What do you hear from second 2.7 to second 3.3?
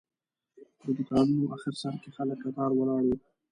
ولاړ وو.